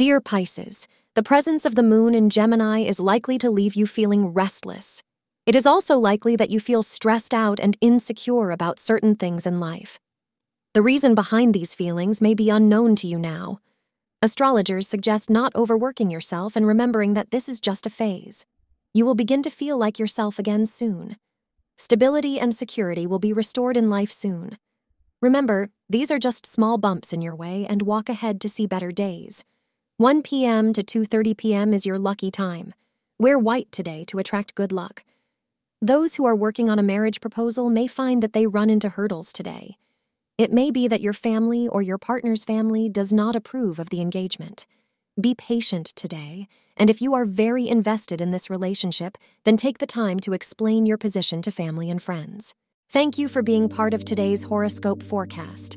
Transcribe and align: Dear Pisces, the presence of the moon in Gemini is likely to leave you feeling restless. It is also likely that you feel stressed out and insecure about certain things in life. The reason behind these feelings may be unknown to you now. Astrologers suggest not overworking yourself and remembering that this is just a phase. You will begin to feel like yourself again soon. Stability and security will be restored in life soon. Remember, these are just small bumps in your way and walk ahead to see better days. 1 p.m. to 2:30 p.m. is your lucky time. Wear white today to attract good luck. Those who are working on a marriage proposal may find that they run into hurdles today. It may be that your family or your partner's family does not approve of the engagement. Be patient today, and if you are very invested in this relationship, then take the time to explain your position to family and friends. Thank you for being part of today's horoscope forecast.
Dear 0.00 0.18
Pisces, 0.18 0.88
the 1.14 1.22
presence 1.22 1.66
of 1.66 1.74
the 1.74 1.82
moon 1.82 2.14
in 2.14 2.30
Gemini 2.30 2.78
is 2.78 2.98
likely 2.98 3.36
to 3.36 3.50
leave 3.50 3.74
you 3.74 3.86
feeling 3.86 4.28
restless. 4.28 5.02
It 5.44 5.54
is 5.54 5.66
also 5.66 5.98
likely 5.98 6.36
that 6.36 6.48
you 6.48 6.58
feel 6.58 6.82
stressed 6.82 7.34
out 7.34 7.60
and 7.60 7.76
insecure 7.82 8.50
about 8.50 8.80
certain 8.80 9.14
things 9.14 9.46
in 9.46 9.60
life. 9.60 9.98
The 10.72 10.80
reason 10.80 11.14
behind 11.14 11.52
these 11.52 11.74
feelings 11.74 12.22
may 12.22 12.32
be 12.32 12.48
unknown 12.48 12.96
to 12.96 13.06
you 13.06 13.18
now. 13.18 13.58
Astrologers 14.22 14.88
suggest 14.88 15.28
not 15.28 15.54
overworking 15.54 16.10
yourself 16.10 16.56
and 16.56 16.66
remembering 16.66 17.12
that 17.12 17.30
this 17.30 17.46
is 17.46 17.60
just 17.60 17.84
a 17.84 17.90
phase. 17.90 18.46
You 18.94 19.04
will 19.04 19.14
begin 19.14 19.42
to 19.42 19.50
feel 19.50 19.76
like 19.76 19.98
yourself 19.98 20.38
again 20.38 20.64
soon. 20.64 21.18
Stability 21.76 22.40
and 22.40 22.54
security 22.54 23.06
will 23.06 23.18
be 23.18 23.34
restored 23.34 23.76
in 23.76 23.90
life 23.90 24.12
soon. 24.12 24.56
Remember, 25.20 25.68
these 25.90 26.10
are 26.10 26.18
just 26.18 26.46
small 26.46 26.78
bumps 26.78 27.12
in 27.12 27.20
your 27.20 27.36
way 27.36 27.66
and 27.68 27.82
walk 27.82 28.08
ahead 28.08 28.40
to 28.40 28.48
see 28.48 28.66
better 28.66 28.92
days. 28.92 29.44
1 30.00 30.22
p.m. 30.22 30.72
to 30.72 30.82
2:30 30.82 31.36
p.m. 31.36 31.74
is 31.74 31.84
your 31.84 31.98
lucky 31.98 32.30
time. 32.30 32.72
Wear 33.18 33.38
white 33.38 33.70
today 33.70 34.02
to 34.06 34.18
attract 34.18 34.54
good 34.54 34.72
luck. 34.72 35.04
Those 35.82 36.14
who 36.14 36.24
are 36.24 36.34
working 36.34 36.70
on 36.70 36.78
a 36.78 36.82
marriage 36.82 37.20
proposal 37.20 37.68
may 37.68 37.86
find 37.86 38.22
that 38.22 38.32
they 38.32 38.46
run 38.46 38.70
into 38.70 38.88
hurdles 38.88 39.30
today. 39.30 39.76
It 40.38 40.54
may 40.54 40.70
be 40.70 40.88
that 40.88 41.02
your 41.02 41.12
family 41.12 41.68
or 41.68 41.82
your 41.82 41.98
partner's 41.98 42.44
family 42.44 42.88
does 42.88 43.12
not 43.12 43.36
approve 43.36 43.78
of 43.78 43.90
the 43.90 44.00
engagement. 44.00 44.66
Be 45.20 45.34
patient 45.34 45.88
today, 45.88 46.48
and 46.78 46.88
if 46.88 47.02
you 47.02 47.12
are 47.12 47.26
very 47.26 47.68
invested 47.68 48.22
in 48.22 48.30
this 48.30 48.48
relationship, 48.48 49.18
then 49.44 49.58
take 49.58 49.80
the 49.80 49.94
time 50.00 50.18
to 50.20 50.32
explain 50.32 50.86
your 50.86 50.96
position 50.96 51.42
to 51.42 51.50
family 51.50 51.90
and 51.90 52.02
friends. 52.02 52.54
Thank 52.88 53.18
you 53.18 53.28
for 53.28 53.42
being 53.42 53.68
part 53.68 53.92
of 53.92 54.06
today's 54.06 54.44
horoscope 54.44 55.02
forecast. 55.02 55.76